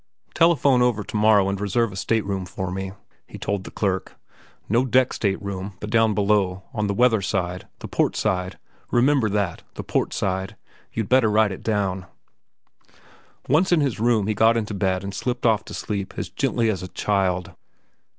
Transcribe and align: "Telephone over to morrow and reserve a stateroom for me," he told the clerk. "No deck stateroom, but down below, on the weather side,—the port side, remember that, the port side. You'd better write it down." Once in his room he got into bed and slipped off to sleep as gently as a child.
"Telephone 0.33 0.81
over 0.81 1.03
to 1.03 1.15
morrow 1.15 1.47
and 1.47 1.61
reserve 1.61 1.91
a 1.91 1.95
stateroom 1.95 2.43
for 2.47 2.71
me," 2.71 2.93
he 3.27 3.37
told 3.37 3.63
the 3.65 3.69
clerk. 3.69 4.15
"No 4.67 4.83
deck 4.83 5.13
stateroom, 5.13 5.73
but 5.79 5.91
down 5.91 6.15
below, 6.15 6.63
on 6.73 6.87
the 6.87 6.95
weather 6.95 7.21
side,—the 7.21 7.87
port 7.87 8.15
side, 8.15 8.57
remember 8.89 9.29
that, 9.29 9.61
the 9.75 9.83
port 9.83 10.11
side. 10.11 10.55
You'd 10.91 11.07
better 11.07 11.29
write 11.29 11.51
it 11.51 11.61
down." 11.61 12.07
Once 13.47 13.71
in 13.71 13.81
his 13.81 13.99
room 13.99 14.25
he 14.25 14.33
got 14.33 14.57
into 14.57 14.73
bed 14.73 15.03
and 15.03 15.13
slipped 15.13 15.45
off 15.45 15.63
to 15.65 15.73
sleep 15.75 16.15
as 16.17 16.29
gently 16.29 16.71
as 16.71 16.81
a 16.81 16.87
child. 16.87 17.51